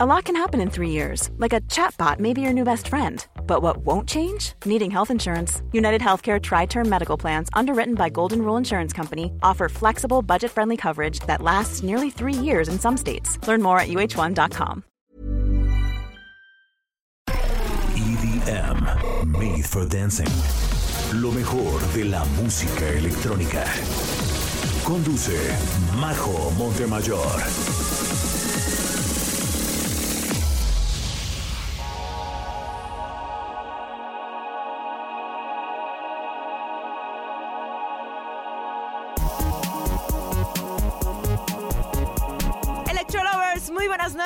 [0.00, 2.86] A lot can happen in three years, like a chatbot may be your new best
[2.86, 3.26] friend.
[3.48, 4.52] But what won't change?
[4.64, 5.60] Needing health insurance.
[5.72, 10.52] United Healthcare Tri Term Medical Plans, underwritten by Golden Rule Insurance Company, offer flexible, budget
[10.52, 13.44] friendly coverage that lasts nearly three years in some states.
[13.48, 14.84] Learn more at uh1.com.
[17.96, 20.30] EDM, Made for Dancing.
[21.20, 23.64] Lo mejor de la música electrónica.
[24.84, 25.58] Conduce
[25.96, 27.87] Majo Montemayor.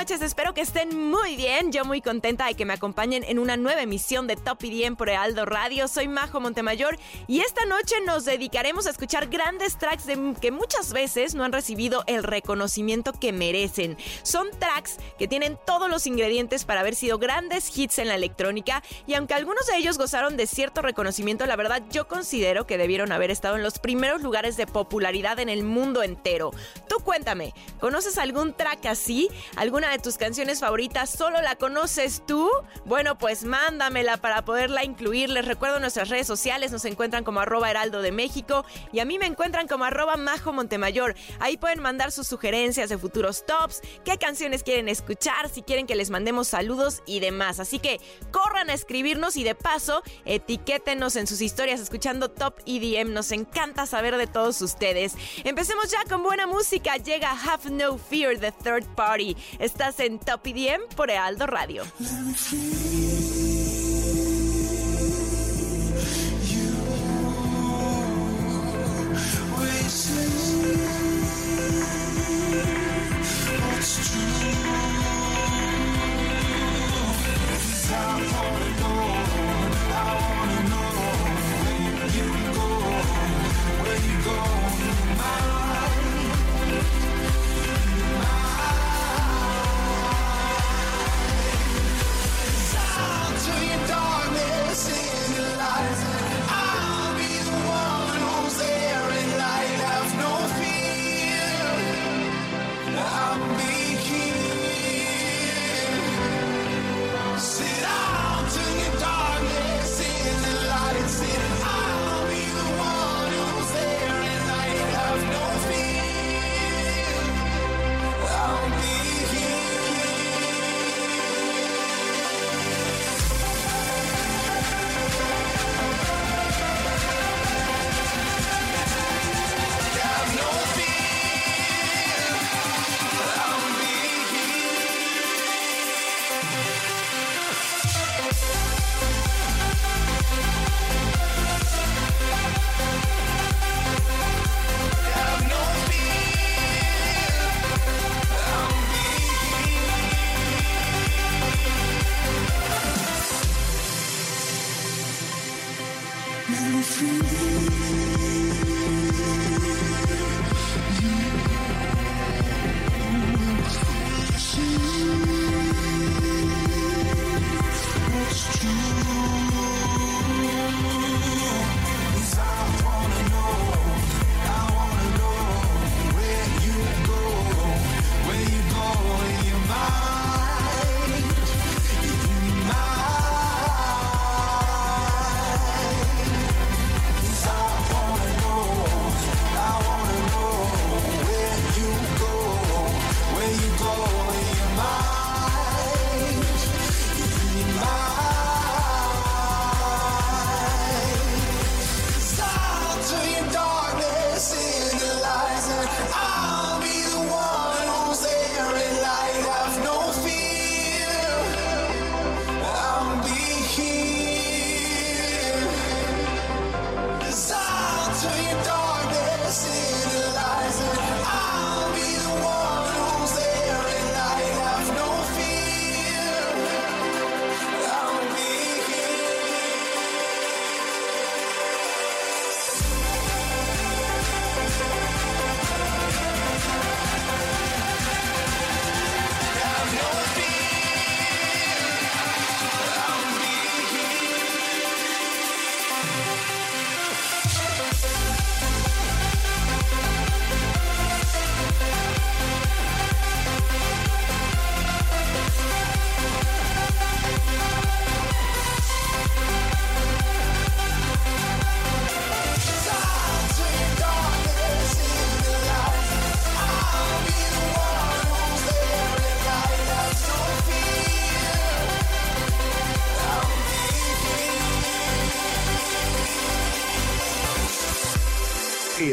[0.03, 1.71] Noches, espero que estén muy bien.
[1.71, 5.09] Yo muy contenta de que me acompañen en una nueva emisión de Top IDM por
[5.11, 5.87] Aldo Radio.
[5.87, 6.99] Soy Majo Montemayor
[7.29, 11.53] y esta noche nos dedicaremos a escuchar grandes tracks de, que muchas veces no han
[11.53, 13.97] recibido el reconocimiento que merecen.
[14.25, 18.83] Son tracks que tienen todos los ingredientes para haber sido grandes hits en la electrónica
[19.07, 23.13] y aunque algunos de ellos gozaron de cierto reconocimiento, la verdad yo considero que debieron
[23.13, 26.51] haber estado en los primeros lugares de popularidad en el mundo entero.
[26.89, 29.29] Tú cuéntame, ¿conoces algún track así?
[29.55, 32.51] ¿Alguna de tus canciones favoritas solo la conoces tú?
[32.85, 35.31] Bueno, pues mándamela para poderla incluir.
[35.31, 39.19] Les recuerdo nuestras redes sociales, nos encuentran como arroba heraldo de México y a mí
[39.19, 41.15] me encuentran como arroba majo Montemayor.
[41.41, 45.95] Ahí pueden mandar sus sugerencias de futuros tops, qué canciones quieren escuchar, si quieren que
[45.95, 47.61] les mandemos saludos y demás.
[47.61, 53.13] Así que corran a escribirnos y de paso etiquétenos en sus historias escuchando Top EDM.
[53.13, 55.15] Nos encanta saber de todos ustedes.
[55.45, 56.97] Empecemos ya con buena música.
[56.97, 59.37] Llega Have No Fear, The Third Party.
[59.83, 61.83] En Top IDM por Ealdo Radio.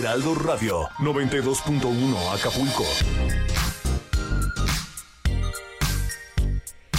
[0.10, 2.84] Heraldo Radio 92.1 Acapulco.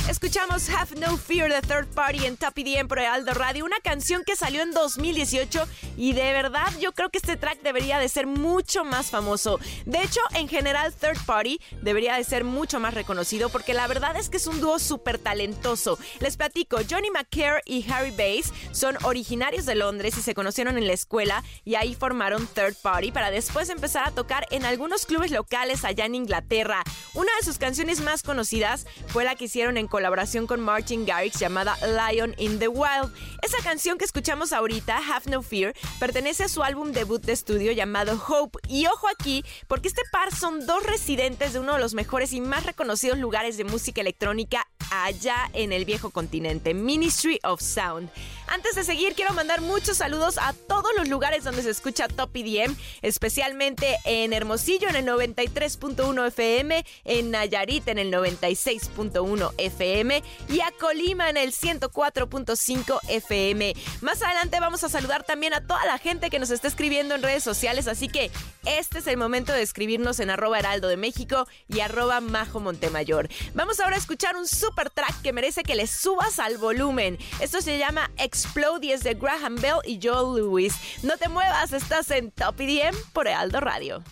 [0.08, 4.22] Escuchamos Have No Fear the Third Party en Top EDM por Aldo Radio, una canción
[4.24, 8.26] que salió en 2018 y de verdad yo creo que este track debería de ser
[8.26, 9.58] mucho más famoso.
[9.86, 14.16] De hecho, en general Third Party debería de ser mucho más reconocido porque la verdad
[14.16, 15.98] es que es un dúo súper talentoso.
[16.20, 20.86] Les platico, Johnny McCare y Harry Bass son originarios de Londres y se conocieron en
[20.86, 25.30] la escuela y ahí formaron Third Party para después empezar a tocar en algunos clubes
[25.30, 26.82] locales allá en Inglaterra.
[27.14, 31.38] Una de sus canciones más conocidas fue la que hicieron en colaboración con Martin Garrix
[31.38, 33.12] llamada Lion in the Wild.
[33.42, 37.72] Esa canción que escuchamos ahorita, Have No Fear, pertenece a su álbum debut de estudio
[37.72, 38.58] llamado Hope.
[38.68, 42.40] Y ojo aquí, porque este par son dos residentes de uno de los mejores y
[42.40, 48.10] más reconocidos lugares de música electrónica allá en el viejo continente, Ministry of Sound.
[48.52, 52.34] Antes de seguir, quiero mandar muchos saludos a todos los lugares donde se escucha Top
[52.34, 60.60] EDM, especialmente en Hermosillo en el 93.1 FM, en Nayarit en el 96.1 FM y
[60.62, 63.76] a Colima en el 104.5 FM.
[64.00, 67.22] Más adelante vamos a saludar también a toda la gente que nos está escribiendo en
[67.22, 68.32] redes sociales, así que
[68.66, 73.28] este es el momento de escribirnos en arroba heraldo de México y arroba majo Montemayor.
[73.54, 77.16] Vamos ahora a escuchar un super track que merece que le subas al volumen.
[77.38, 78.10] Esto se llama
[78.42, 80.74] Explode es de Graham Bell y Joel Lewis.
[81.02, 84.02] No te muevas, estás en Top EDM por Aldo Radio.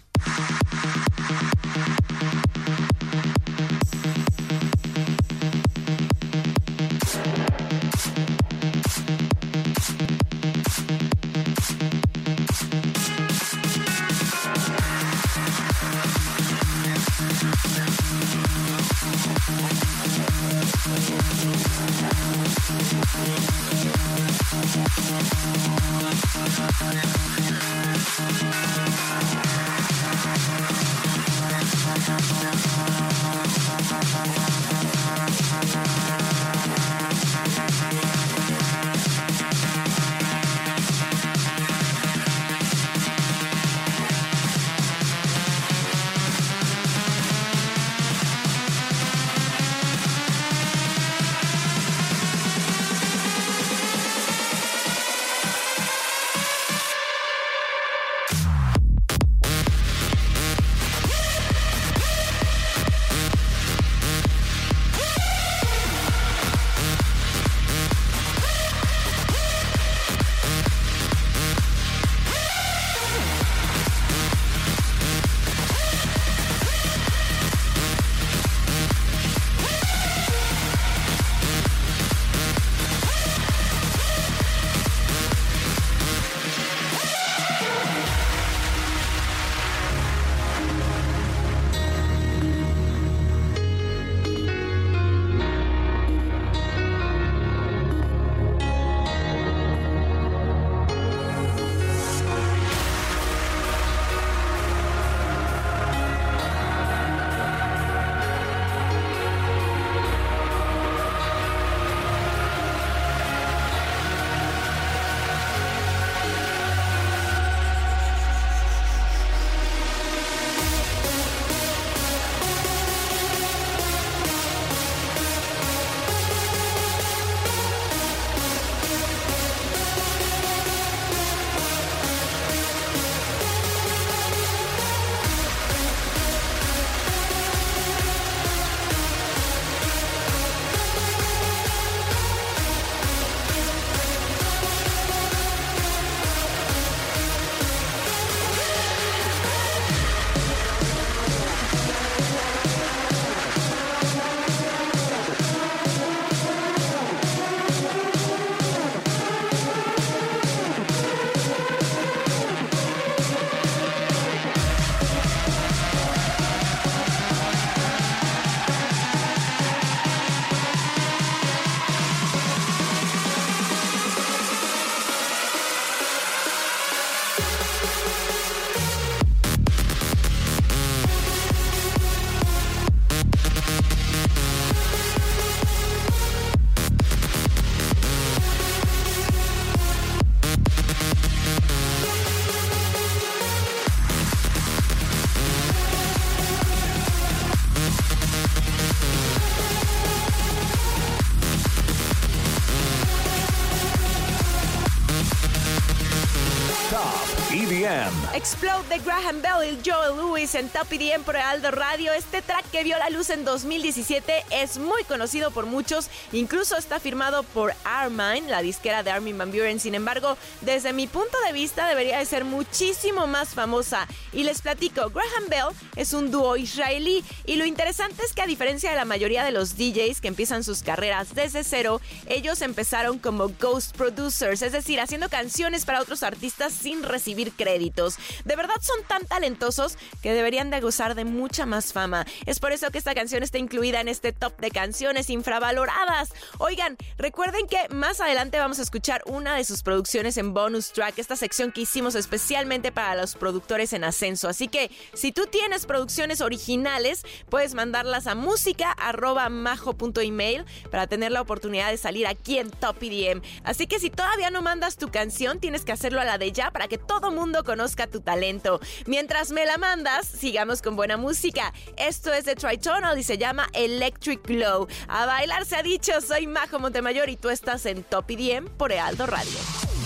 [208.38, 212.12] Explode de Graham Bell y Joel Lewis en Top EDM por Aldo Radio.
[212.12, 217.00] Este track que vio la luz en 2017 es muy conocido por muchos, incluso está
[217.00, 219.80] firmado por Armin, la disquera de Armin Van Buren.
[219.80, 224.06] Sin embargo, desde mi punto de vista debería de ser muchísimo más famosa.
[224.32, 228.46] Y les platico, Graham Bell es un dúo israelí y lo interesante es que a
[228.46, 233.18] diferencia de la mayoría de los DJs que empiezan sus carreras desde cero, ellos empezaron
[233.18, 238.16] como ghost producers, es decir, haciendo canciones para otros artistas sin recibir créditos.
[238.44, 242.26] De verdad son tan talentosos que deberían de gozar de mucha más fama.
[242.46, 246.30] Es por eso que esta canción está incluida en este top de canciones infravaloradas.
[246.58, 251.18] Oigan, recuerden que más adelante vamos a escuchar una de sus producciones en bonus track,
[251.18, 254.04] esta sección que hicimos especialmente para los productores en
[254.48, 261.90] Así que si tú tienes producciones originales, puedes mandarlas a música.majo.email para tener la oportunidad
[261.90, 263.42] de salir aquí en Top EDM.
[263.62, 266.72] Así que si todavía no mandas tu canción, tienes que hacerlo a la de ya
[266.72, 268.80] para que todo mundo conozca tu talento.
[269.06, 271.72] Mientras me la mandas, sigamos con buena música.
[271.96, 274.88] Esto es de Tritonal y se llama Electric Glow.
[275.06, 278.90] A bailar se ha dicho, soy Majo Montemayor y tú estás en Top EDM por
[278.90, 279.97] Ealdo Radio.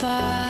[0.00, 0.49] goodbye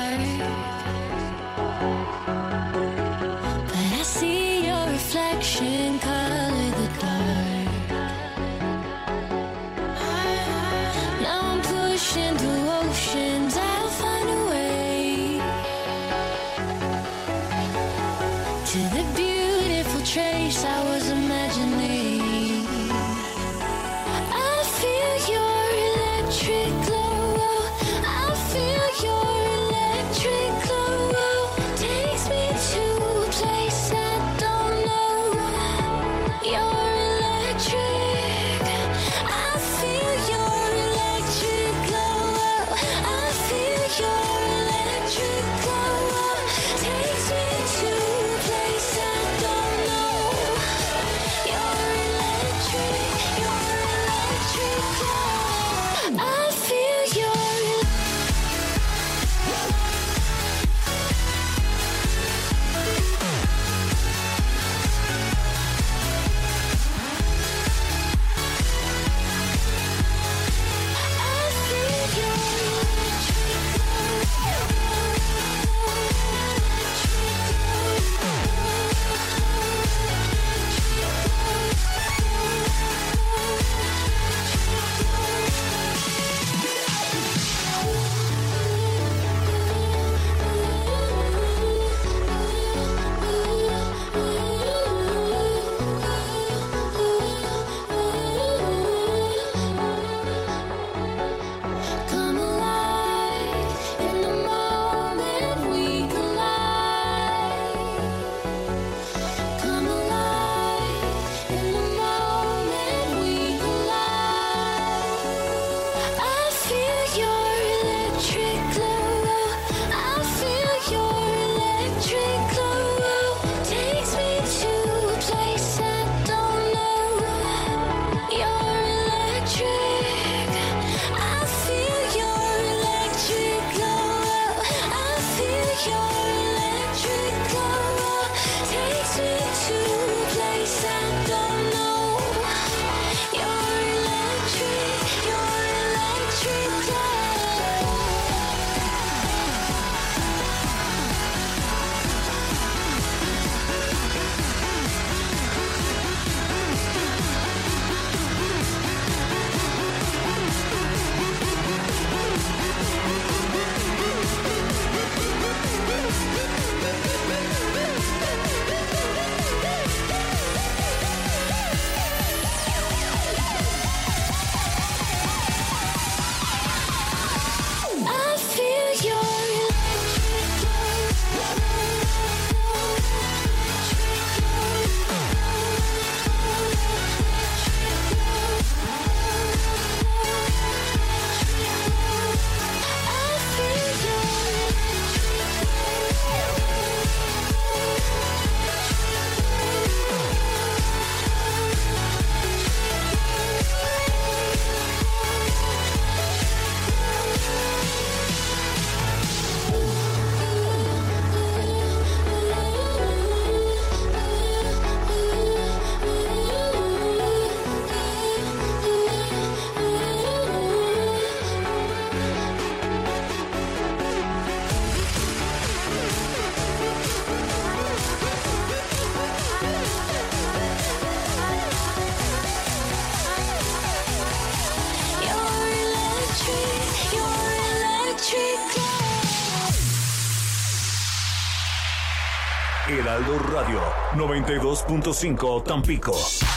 [244.21, 246.50] 92.5 Tampico.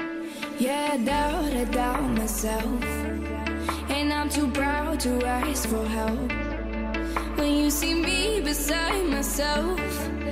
[0.58, 2.82] Yeah, doubt, I doubt myself.
[3.88, 6.32] And I'm too proud to ask for help.
[7.38, 9.78] When you see me beside myself,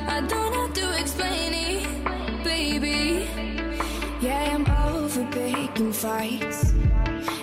[0.08, 3.28] I don't have to explain it, baby.
[4.20, 6.72] Yeah, I'm over picking fights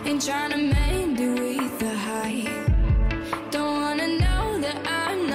[0.06, 3.52] and trying to mend it with the hype.
[3.52, 5.29] Don't wanna know that I'm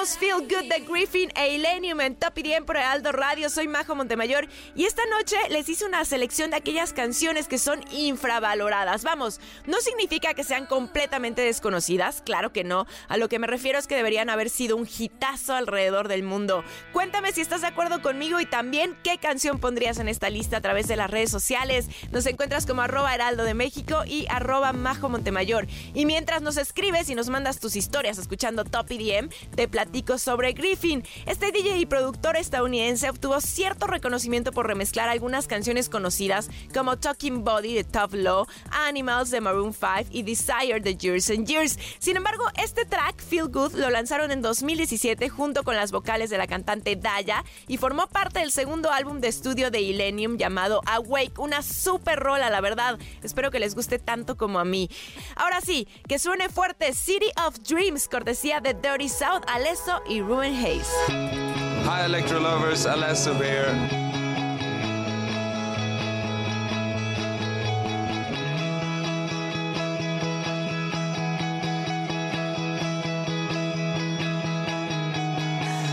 [0.00, 3.50] Feel Good de Griffin e en Top y 10 por Aldo Radio.
[3.50, 7.84] Soy Majo Montemayor y esta noche les hice una selección de aquellas canciones que son
[7.92, 9.04] infravaloradas.
[9.04, 12.86] Vamos, no significa que sean completamente desconocidas, claro que no.
[13.08, 16.64] A lo que me refiero es que deberían haber sido un hitazo alrededor del mundo.
[16.94, 20.60] Cuéntame si estás de acuerdo conmigo y también qué canción pondrías en esta lista a
[20.62, 21.88] través de las redes sociales.
[22.10, 25.66] Nos encuentras como arroba heraldo de México y arroba Majo Montemayor.
[25.92, 30.52] Y mientras nos escribes y nos mandas tus historias escuchando Top EDM, te platico sobre
[30.52, 31.04] Griffin.
[31.26, 37.44] Este DJ y productor estadounidense obtuvo cierto reconocimiento por remezclar algunas canciones conocidas como Talking
[37.44, 41.78] Body de Tough Law, Animals de Maroon 5 y Desire de Years and Years.
[41.98, 46.38] Sin embargo, este track, Feel Good, lo lanzaron en 2017 junto con las vocales de
[46.38, 51.38] la cantante Daya y formó parte del segundo álbum de estudio de Illenium llamado Awake,
[51.38, 52.98] una super rola, la verdad.
[53.22, 54.88] Espero que les guste tanto como a mí.
[55.36, 59.44] Ahora sí, que suene fuerte City of Dreams, cortesía de Dirty South,
[59.80, 60.88] Alesso y Ruben Hayes.
[61.08, 62.84] Hi, Electro lovers.
[62.86, 63.66] Alesso here.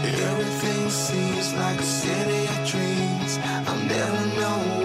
[0.03, 3.39] Everything seems like a city of dreams.
[3.67, 4.76] I'll never know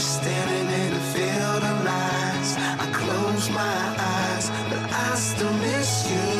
[0.00, 2.56] standing in a field of lights.
[2.56, 6.39] I close my eyes, but I still miss you.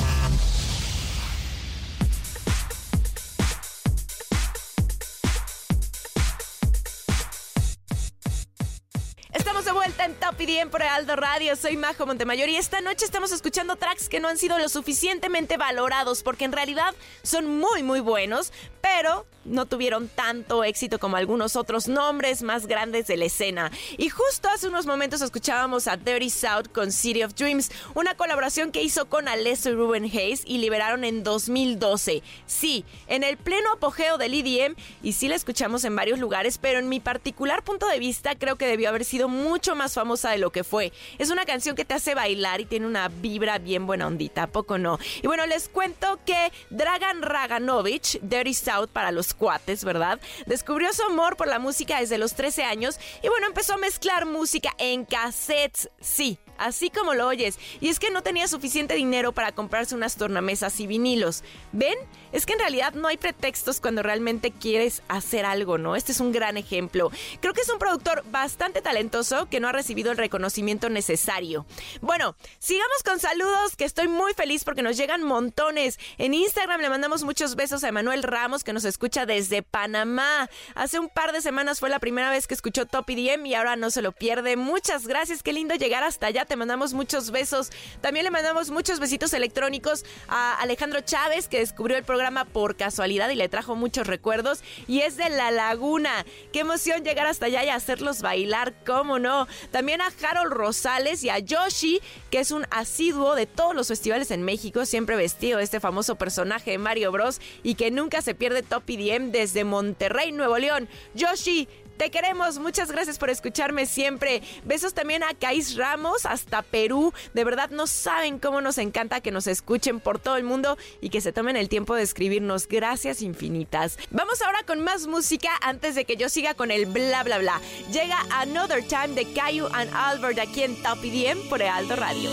[10.51, 11.55] Vuelta en Top EDM por Aldo Radio.
[11.55, 15.57] Soy Majo Montemayor y esta noche estamos escuchando tracks que no han sido lo suficientemente
[15.57, 21.55] valorados porque en realidad son muy muy buenos, pero no tuvieron tanto éxito como algunos
[21.55, 23.71] otros nombres más grandes de la escena.
[23.97, 28.71] Y justo hace unos momentos escuchábamos a Dirty South con City of Dreams, una colaboración
[28.71, 32.21] que hizo con Alesso y Ruben Hayes y liberaron en 2012.
[32.45, 36.79] Sí, en el pleno apogeo del EDM y sí la escuchamos en varios lugares, pero
[36.79, 40.37] en mi particular punto de vista creo que debió haber sido mucho más famosa de
[40.41, 40.91] lo que fue.
[41.17, 44.47] Es una canción que te hace bailar y tiene una vibra bien buena ondita, ¿a
[44.47, 44.99] poco no?
[45.21, 50.19] Y bueno, les cuento que Dragan Raganovich, Dirty South para los cuates, ¿verdad?
[50.45, 54.25] Descubrió su amor por la música desde los 13 años y bueno, empezó a mezclar
[54.25, 57.59] música en cassettes, sí, así como lo oyes.
[57.79, 61.43] Y es que no tenía suficiente dinero para comprarse unas tornamesas y vinilos.
[61.71, 61.97] ¿Ven?
[62.31, 65.95] Es que en realidad no hay pretextos cuando realmente quieres hacer algo, ¿no?
[65.95, 67.11] Este es un gran ejemplo.
[67.41, 71.65] Creo que es un productor bastante talentoso que no ha recibido el reconocimiento necesario.
[71.99, 75.99] Bueno, sigamos con saludos, que estoy muy feliz porque nos llegan montones.
[76.17, 80.49] En Instagram le mandamos muchos besos a Emanuel Ramos, que nos escucha desde Panamá.
[80.75, 83.75] Hace un par de semanas fue la primera vez que escuchó Top IDM y ahora
[83.75, 84.55] no se lo pierde.
[84.55, 86.45] Muchas gracias, qué lindo llegar hasta allá.
[86.51, 87.69] Te mandamos muchos besos.
[88.01, 93.29] También le mandamos muchos besitos electrónicos a Alejandro Chávez, que descubrió el programa por casualidad
[93.29, 94.61] y le trajo muchos recuerdos.
[94.85, 96.25] Y es de La Laguna.
[96.51, 99.47] Qué emoción llegar hasta allá y hacerlos bailar, cómo no.
[99.71, 104.29] También a Harold Rosales y a Yoshi, que es un asiduo de todos los festivales
[104.29, 107.39] en México, siempre vestido de este famoso personaje de Mario Bros.
[107.63, 110.89] y que nunca se pierde Top IDM desde Monterrey, Nuevo León.
[111.13, 114.41] Yoshi, te queremos, muchas gracias por escucharme siempre.
[114.63, 117.13] Besos también a Cais Ramos hasta Perú.
[117.33, 121.09] De verdad no saben cómo nos encanta que nos escuchen por todo el mundo y
[121.09, 122.67] que se tomen el tiempo de escribirnos.
[122.67, 123.97] Gracias infinitas.
[124.09, 127.61] Vamos ahora con más música antes de que yo siga con el bla bla bla.
[127.91, 132.31] Llega Another Time de Caillou and Albert aquí en Top EDM por Aldo Radio.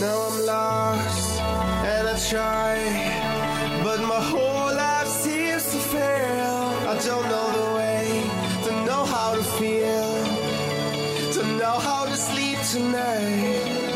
[0.00, 2.08] Now I'm lost and
[6.88, 7.85] I don't know
[9.06, 10.10] how to feel,
[11.34, 13.86] to know how to sleep tonight.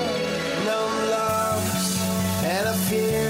[0.78, 2.00] I'm lost
[2.44, 3.28] and I fear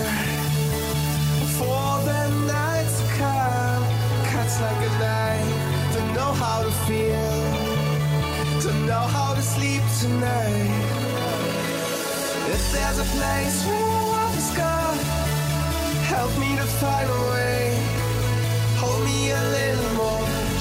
[1.58, 2.22] for the
[2.54, 3.82] night to come.
[4.30, 5.50] Cuts like a knife
[5.94, 7.36] to know how to feel,
[8.64, 10.70] to know how to sleep tonight.
[12.54, 13.80] If there's a place where
[14.14, 14.98] love is gone,
[16.14, 17.59] help me to find a way.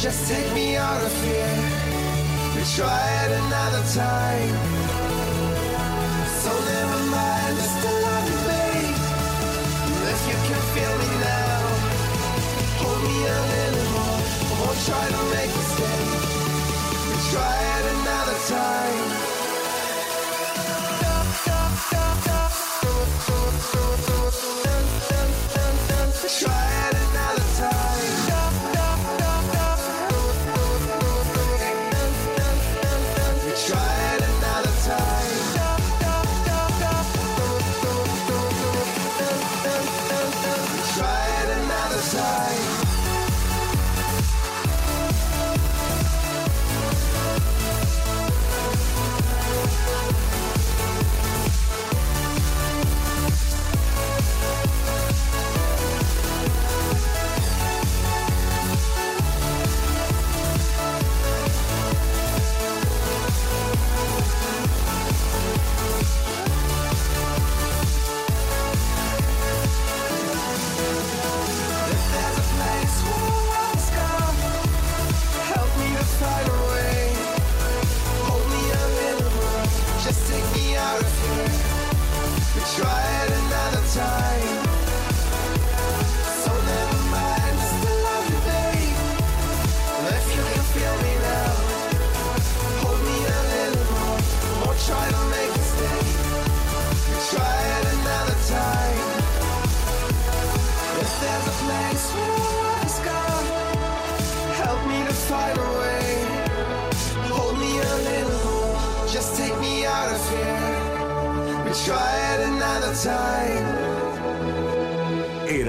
[0.01, 1.59] Just take me out of here.
[2.55, 4.55] We try it another time.
[6.39, 8.95] So never mind, a love you, babe.
[10.13, 11.59] If you can feel me now,
[12.79, 14.23] hold me a little more.
[14.47, 16.01] I won't try to make stay.
[17.09, 17.98] We try it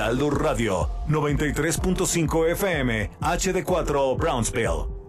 [0.01, 5.00] Heraldo Radio 93.5 FM HD4 Brownsville.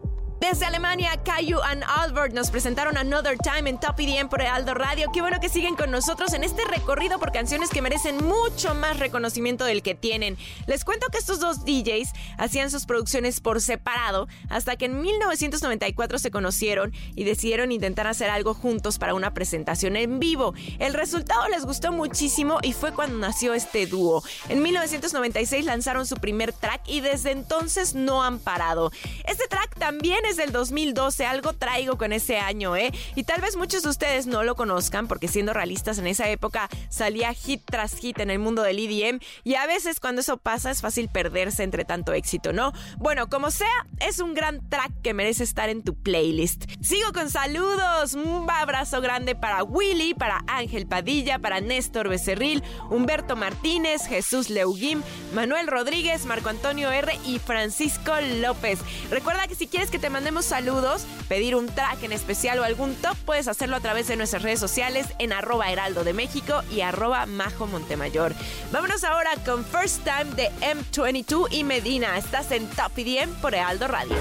[0.51, 5.09] Desde Alemania, Caillou and Albert nos presentaron Another Time en Top EDM por Aldo Radio.
[5.13, 8.99] Qué bueno que siguen con nosotros en este recorrido por canciones que merecen mucho más
[8.99, 10.37] reconocimiento del que tienen.
[10.67, 16.19] Les cuento que estos dos DJs hacían sus producciones por separado hasta que en 1994
[16.19, 20.53] se conocieron y decidieron intentar hacer algo juntos para una presentación en vivo.
[20.79, 24.21] El resultado les gustó muchísimo y fue cuando nació este dúo.
[24.49, 28.91] En 1996 lanzaron su primer track y desde entonces no han parado.
[29.23, 31.25] Este track también del 2012.
[31.25, 32.91] Algo traigo con ese año, ¿eh?
[33.15, 36.67] Y tal vez muchos de ustedes no lo conozcan porque siendo realistas en esa época
[36.89, 40.71] salía hit tras hit en el mundo del EDM y a veces cuando eso pasa
[40.71, 42.73] es fácil perderse entre tanto éxito, ¿no?
[42.97, 46.65] Bueno, como sea, es un gran track que merece estar en tu playlist.
[46.81, 53.35] Sigo con saludos, un abrazo grande para Willy, para Ángel Padilla, para Néstor Becerril, Humberto
[53.35, 58.79] Martínez, Jesús Leuguim, Manuel Rodríguez, Marco Antonio R y Francisco López.
[59.09, 60.09] Recuerda que si quieres que te
[60.41, 64.43] saludos, pedir un track en especial o algún top, puedes hacerlo a través de nuestras
[64.43, 68.33] redes sociales en arroba heraldo de México y arroba majo Montemayor.
[68.71, 72.17] Vámonos ahora con First Time de M22 y Medina.
[72.17, 74.15] Estás en Top EDM por Heraldo Radio.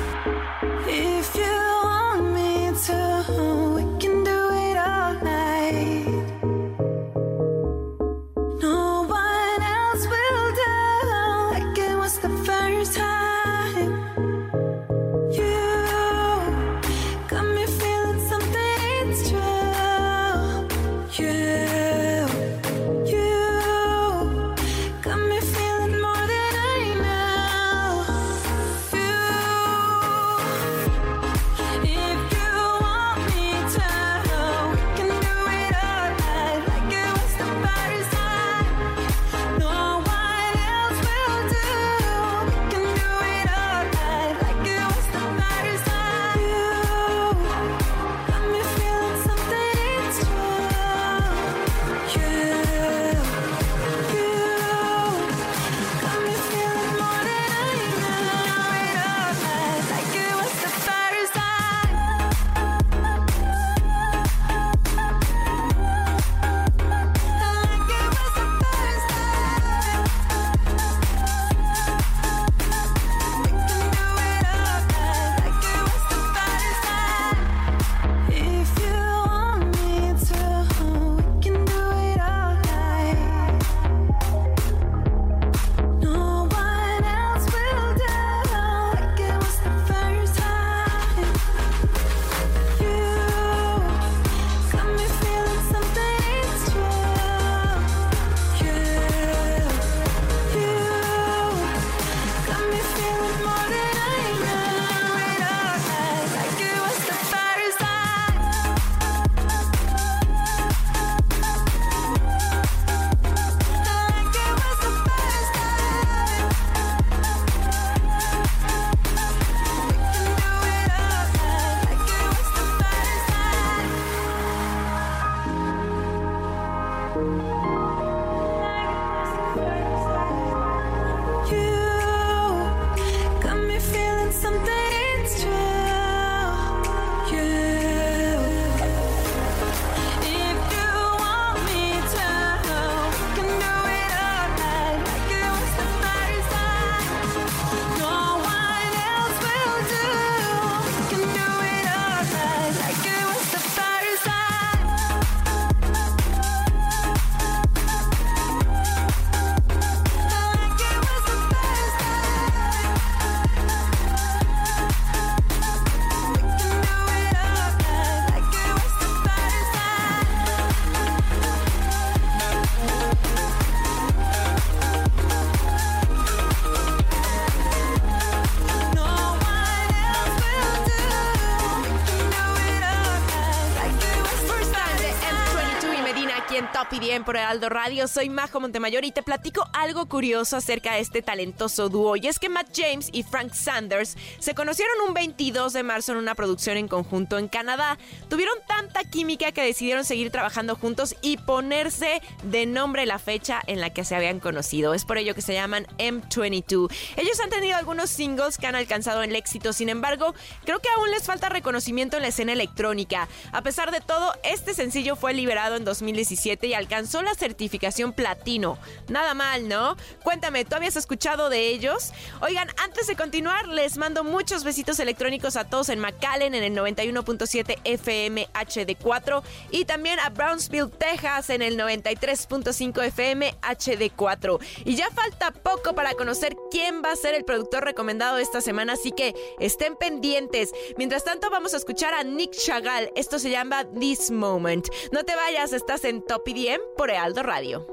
[186.60, 188.06] En Top Bien por Heraldo Radio.
[188.06, 192.16] Soy Majo Montemayor y te platico algo curioso acerca de este talentoso dúo.
[192.16, 196.18] Y es que Matt James y Frank Sanders se conocieron un 22 de marzo en
[196.18, 197.96] una producción en conjunto en Canadá.
[198.28, 203.80] Tuvieron tanta química que decidieron seguir trabajando juntos y ponerse de nombre la fecha en
[203.80, 204.92] la que se habían conocido.
[204.92, 206.92] Es por ello que se llaman M22.
[207.16, 210.34] Ellos han tenido algunos singles que han alcanzado el éxito, sin embargo,
[210.64, 213.28] creo que aún les falta reconocimiento en la escena electrónica.
[213.52, 218.78] A pesar de todo, este sencillo fue liberado en 2017 y alcanzó la certificación platino.
[219.08, 219.96] Nada mal, ¿no?
[220.22, 222.12] Cuéntame, ¿tú habías escuchado de ellos?
[222.40, 226.74] Oigan, antes de continuar, les mando muchos besitos electrónicos a todos en McAllen en el
[226.74, 234.58] 91.7 FM HD4 y también a Brownsville, Texas en el 93.5 FM HD4.
[234.84, 238.94] Y ya falta poco para conocer quién va a ser el productor recomendado esta semana,
[238.94, 240.70] así que estén pendientes.
[240.96, 243.10] Mientras tanto, vamos a escuchar a Nick Chagall.
[243.14, 244.88] Esto se llama This Moment.
[245.12, 247.86] No te vayas, estás en Top lo pidiem por Ealdo Radio.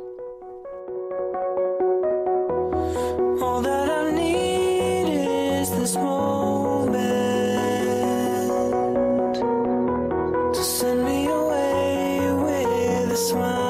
[10.53, 13.66] This away with a smile.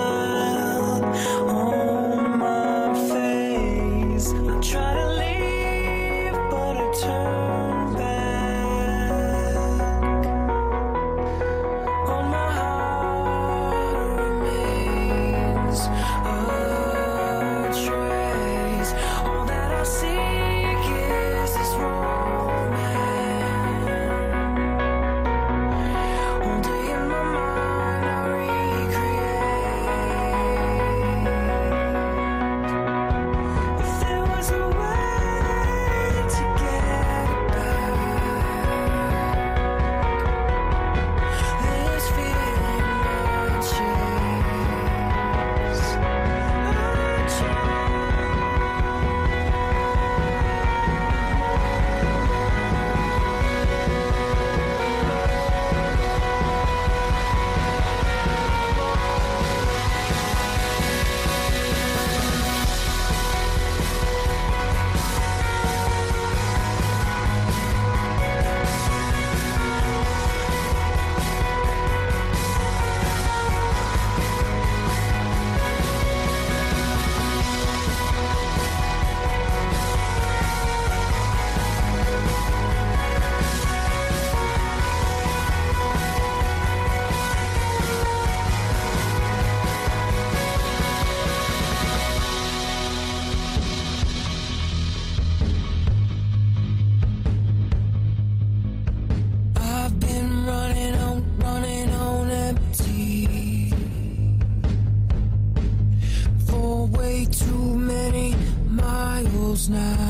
[109.70, 110.06] Now.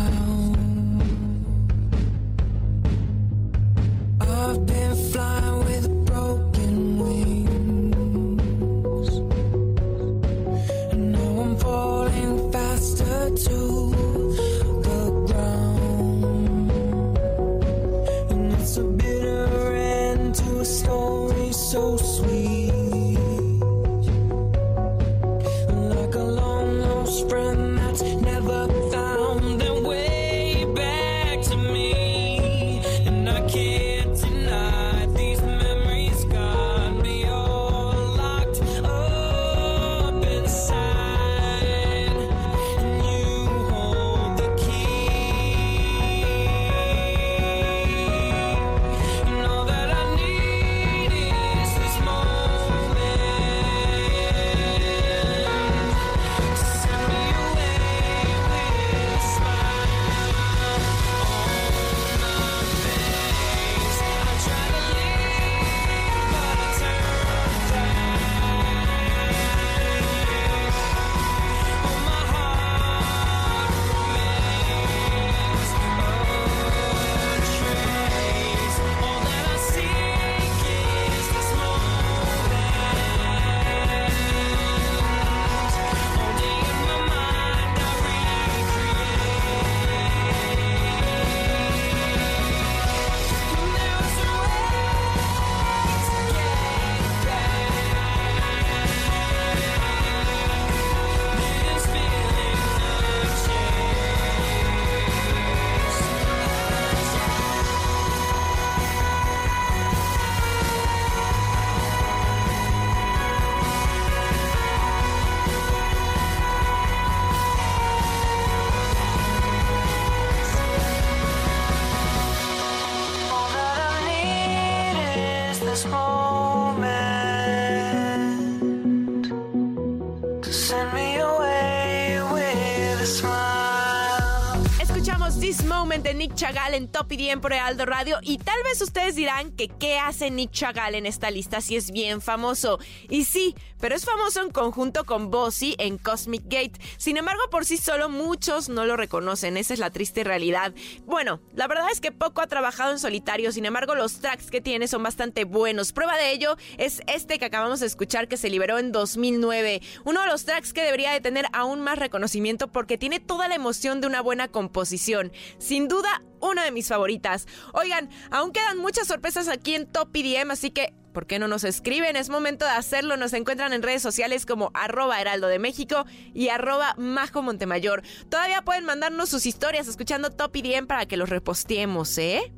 [136.38, 140.30] Chagall en Top 10 por Aldo Radio y tal vez ustedes dirán que qué hace
[140.30, 142.78] Nick Chagall en esta lista si es bien famoso.
[143.10, 146.80] Y sí, pero es famoso en conjunto con Bossy en Cosmic Gate.
[146.98, 150.74] Sin embargo, por sí solo muchos no lo reconocen, esa es la triste realidad.
[151.06, 154.62] Bueno, la verdad es que poco ha trabajado en solitario, sin embargo los tracks que
[154.62, 155.94] tiene son bastante buenos.
[155.94, 159.82] Prueba de ello es este que acabamos de escuchar que se liberó en 2009.
[160.06, 163.56] Uno de los tracks que debería de tener aún más reconocimiento porque tiene toda la
[163.56, 165.32] emoción de una buena composición.
[165.58, 167.48] Sin duda, una de mis favoritas.
[167.74, 171.64] Oigan, aún quedan muchas sorpresas aquí en Top IDM, así que ¿Por qué no nos
[171.64, 172.16] escriben?
[172.16, 173.18] Es momento de hacerlo.
[173.18, 178.04] Nos encuentran en redes sociales como arroba heraldo de México y arroba majo Montemayor.
[178.30, 182.54] Todavía pueden mandarnos sus historias escuchando Top IDM para que los reposteemos, ¿eh?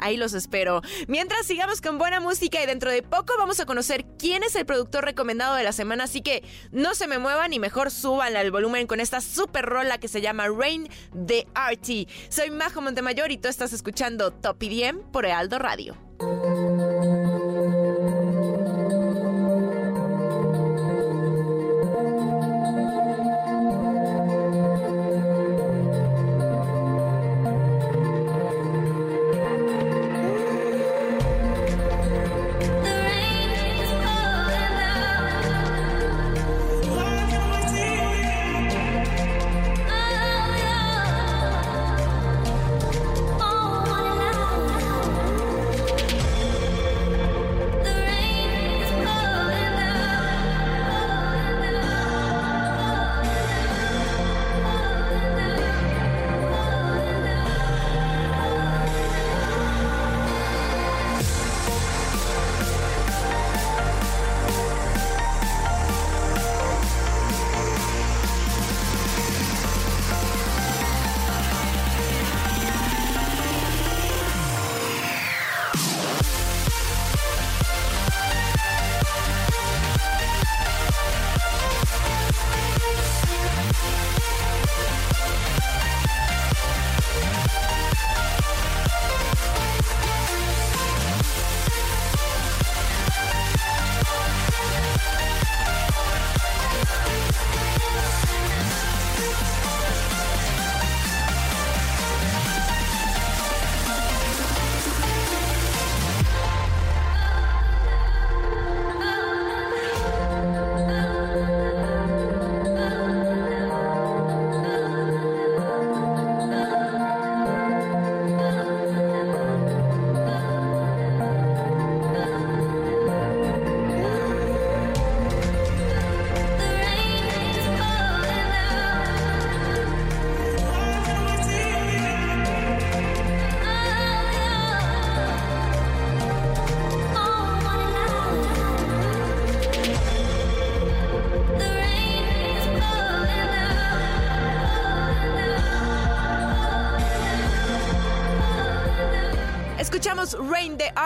[0.00, 0.82] Ahí los espero.
[1.06, 4.66] Mientras sigamos con buena música y dentro de poco vamos a conocer quién es el
[4.66, 6.42] productor recomendado de la semana, así que
[6.72, 10.20] no se me muevan y mejor suban al volumen con esta super rola que se
[10.20, 12.08] llama Rain de Artie.
[12.28, 15.96] Soy Majo Montemayor y tú estás escuchando Top IDM por Heraldo Radio.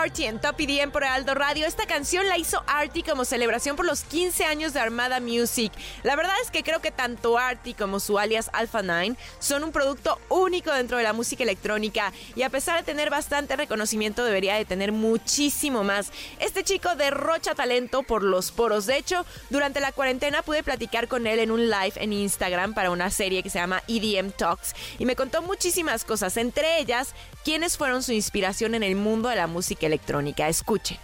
[0.05, 1.65] Artie en Top EDM por Aldo Radio.
[1.67, 5.73] Esta canción la hizo Artie como celebración por los 15 años de Armada Music.
[6.03, 9.73] La verdad es que creo que tanto Artie como su alias Alpha 9 son un
[9.73, 14.57] producto único dentro de la música electrónica y a pesar de tener bastante reconocimiento debería
[14.57, 16.13] de tener muchísimo más.
[16.39, 18.85] Este chico derrocha talento por los poros.
[18.85, 22.91] De hecho, durante la cuarentena pude platicar con él en un live en Instagram para
[22.91, 27.79] una serie que se llama EDM Talks y me contó muchísimas cosas, entre ellas quiénes
[27.79, 29.94] fueron su inspiración en el mundo de la música electrónica.
[30.03, 30.99] Escuche.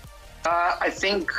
[0.46, 1.32] Uh, I think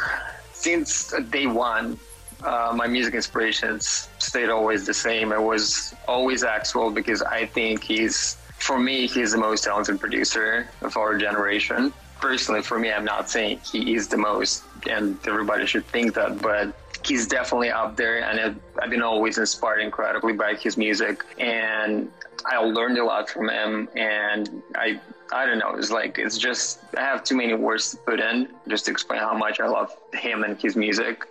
[0.54, 2.00] since day one,
[2.44, 5.32] uh, my music inspirations stayed always the same.
[5.32, 10.68] It was always Axwell because I think he's, for me, he's the most talented producer
[10.82, 11.94] of our generation.
[12.20, 16.42] Personally, for me, I'm not saying he is the most, and everybody should think that,
[16.42, 16.74] but
[17.04, 22.12] he's definitely up there, and I've been always inspired incredibly by his music, and
[22.46, 25.00] I learned a lot from him, and I
[25.32, 25.76] I don't know.
[25.76, 29.20] It's like it's just I have too many words to put in just to explain
[29.20, 31.26] how much I love him and his music.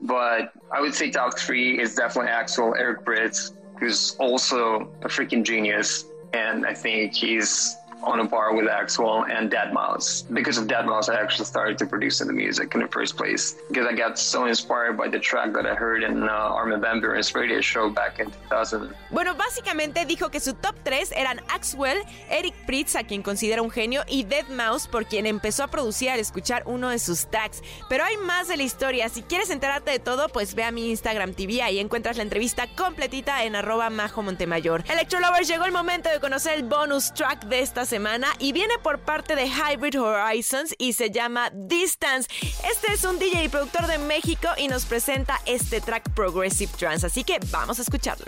[0.00, 5.42] But I would say top three is definitely Axel Eric Britz, who's also a freaking
[5.42, 10.22] genius, and I think he's on a par with Axwell and Dead Mouse.
[10.22, 13.56] Because of Dead Mouse, I actually started to produce the music in the first place
[13.68, 17.00] because I got so inspired by the track that I heard in uh, Armin Van
[17.00, 18.94] Buren's radio show back in 2000.
[19.10, 23.70] Bueno, básicamente dijo que su top 3 eran Axwell, Eric Pritz, a quien considera un
[23.70, 27.62] genio, y Dead Mouse, por quien empezó a producir al escuchar uno de sus tracks.
[27.88, 29.08] Pero hay más de la historia.
[29.08, 31.62] Si quieres enterarte de todo, pues ve a mi Instagram TV.
[31.62, 34.84] Ahí encuentras la entrevista completita en arroba majo Montemayor.
[34.88, 38.74] Electro Lovers, llegó el momento de conocer el bonus track de esta semana y viene
[38.82, 42.28] por parte de Hybrid Horizons y se llama Distance.
[42.70, 47.06] Este es un DJ y productor de México y nos presenta este track Progressive Trance,
[47.06, 48.26] así que vamos a escucharlo.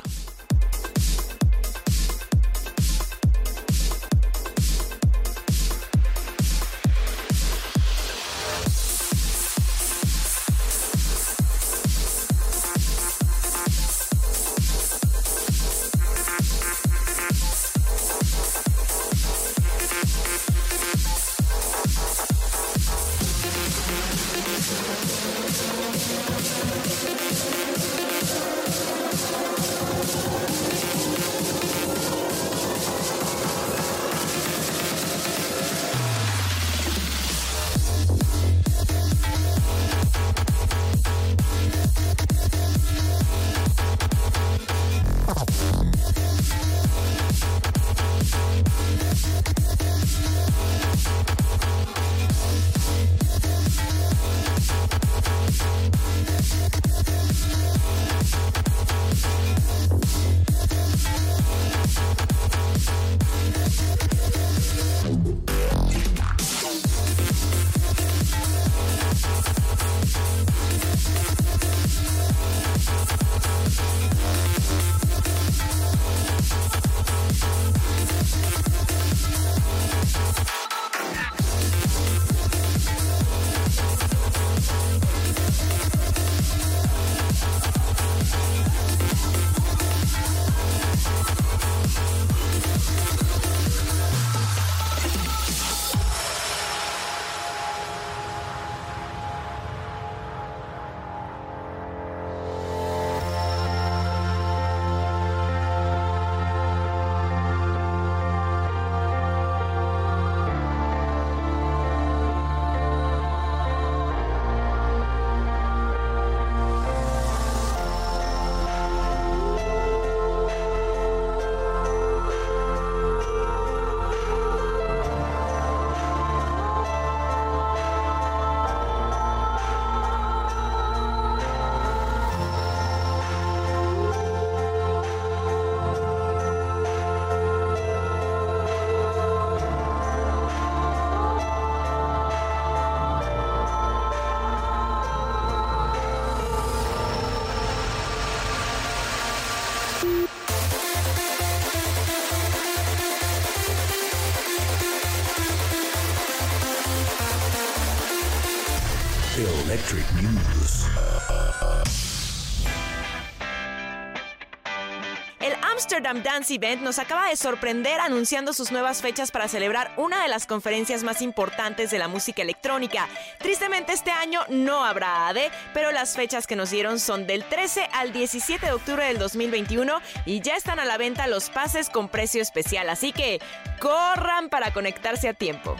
[166.14, 170.46] Dance Event nos acaba de sorprender anunciando sus nuevas fechas para celebrar una de las
[170.46, 173.08] conferencias más importantes de la música electrónica.
[173.40, 177.88] Tristemente este año no habrá AD, pero las fechas que nos dieron son del 13
[177.92, 182.08] al 17 de octubre del 2021 y ya están a la venta los pases con
[182.08, 183.40] precio especial, así que
[183.80, 185.76] corran para conectarse a tiempo.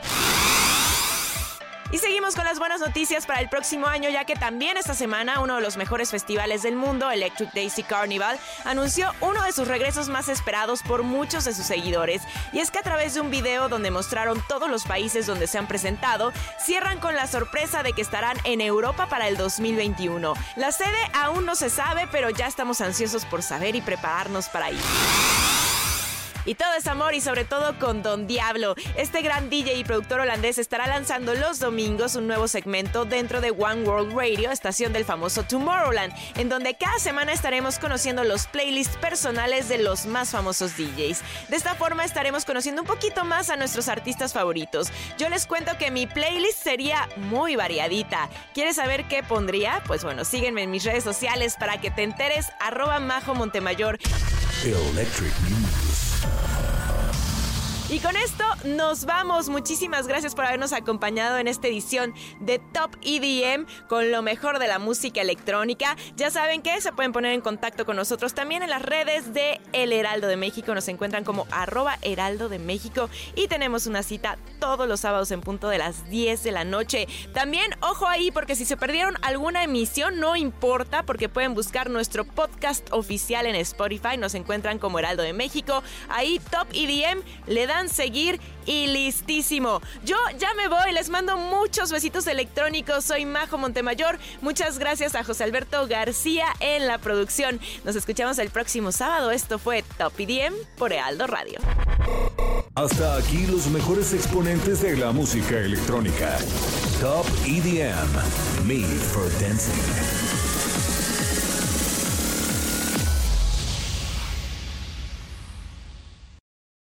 [1.93, 5.41] Y seguimos con las buenas noticias para el próximo año, ya que también esta semana
[5.41, 10.09] uno de los mejores festivales del mundo, Electric Daisy Carnival, anunció uno de sus regresos
[10.09, 12.23] más esperados por muchos de sus seguidores.
[12.53, 15.59] Y es que a través de un video donde mostraron todos los países donde se
[15.59, 20.35] han presentado, cierran con la sorpresa de que estarán en Europa para el 2021.
[20.57, 24.71] La sede aún no se sabe, pero ya estamos ansiosos por saber y prepararnos para
[24.71, 24.81] ir.
[26.47, 28.77] Y todo es amor y sobre todo con Don Diablo.
[28.97, 33.51] Este gran DJ y productor holandés estará lanzando los domingos un nuevo segmento dentro de
[33.51, 38.97] One World Radio, estación del famoso Tomorrowland, en donde cada semana estaremos conociendo los playlists
[38.99, 41.21] personales de los más famosos DJs.
[41.49, 44.93] De esta forma estaremos conociendo un poquito más a nuestros artistas favoritos.
[45.19, 48.31] Yo les cuento que mi playlist sería muy variadita.
[48.55, 49.83] ¿Quieres saber qué pondría?
[49.89, 53.99] Pues bueno, sígueme en mis redes sociales para que te enteres arroba Majo Montemayor.
[54.65, 56.06] Electric News.
[57.89, 59.49] Y con esto nos vamos.
[59.49, 64.67] Muchísimas gracias por habernos acompañado en esta edición de Top EDM con lo mejor de
[64.67, 65.97] la música electrónica.
[66.17, 69.61] Ya saben que se pueden poner en contacto con nosotros también en las redes de
[69.73, 70.75] El Heraldo de México.
[70.75, 75.41] Nos encuentran como arroba Heraldo de México y tenemos una cita todos los sábados en
[75.41, 77.07] punto de las 10 de la noche.
[77.35, 82.25] También ojo ahí porque si se perdieron alguna emisión no importa porque pueden buscar nuestro
[82.25, 84.17] podcast oficial en Spotify.
[84.19, 85.85] Nos encuentran como Heraldo de México.
[86.09, 89.81] Ahí Top EDM le seguir y listísimo.
[90.05, 93.05] Yo ya me voy, les mando muchos besitos electrónicos.
[93.05, 94.19] Soy Majo Montemayor.
[94.41, 97.61] Muchas gracias a José Alberto García en la producción.
[97.85, 99.31] Nos escuchamos el próximo sábado.
[99.31, 101.59] Esto fue Top EDM por Heraldo Radio.
[102.75, 106.37] Hasta aquí los mejores exponentes de la música electrónica.
[107.01, 110.26] Top EDM, Made for Dancing.